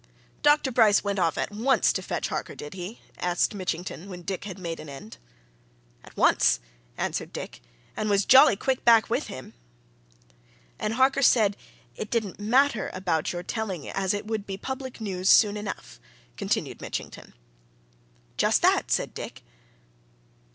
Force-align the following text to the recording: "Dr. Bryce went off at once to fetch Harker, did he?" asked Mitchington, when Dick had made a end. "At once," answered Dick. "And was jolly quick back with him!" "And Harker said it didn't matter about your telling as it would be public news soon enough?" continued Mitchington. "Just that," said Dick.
"Dr. 0.41 0.71
Bryce 0.71 1.03
went 1.03 1.19
off 1.19 1.37
at 1.37 1.51
once 1.51 1.93
to 1.93 2.01
fetch 2.01 2.29
Harker, 2.29 2.55
did 2.55 2.73
he?" 2.73 3.01
asked 3.19 3.53
Mitchington, 3.53 4.09
when 4.09 4.23
Dick 4.23 4.45
had 4.45 4.57
made 4.57 4.79
a 4.79 4.89
end. 4.91 5.17
"At 6.03 6.17
once," 6.17 6.59
answered 6.97 7.31
Dick. 7.31 7.61
"And 7.95 8.09
was 8.09 8.25
jolly 8.25 8.55
quick 8.55 8.83
back 8.83 9.11
with 9.11 9.27
him!" 9.27 9.53
"And 10.79 10.95
Harker 10.95 11.21
said 11.21 11.55
it 11.95 12.09
didn't 12.09 12.39
matter 12.39 12.89
about 12.95 13.31
your 13.31 13.43
telling 13.43 13.87
as 13.89 14.15
it 14.15 14.25
would 14.25 14.47
be 14.47 14.57
public 14.57 15.01
news 15.01 15.29
soon 15.29 15.55
enough?" 15.55 15.99
continued 16.35 16.81
Mitchington. 16.81 17.35
"Just 18.37 18.63
that," 18.63 18.89
said 18.89 19.13
Dick. 19.13 19.43